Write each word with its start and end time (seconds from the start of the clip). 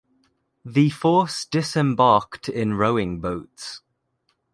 The 0.65 0.89
force 0.89 1.45
disembarked 1.45 2.49
in 2.49 2.73
rowing 2.73 3.19
boats. 3.21 3.83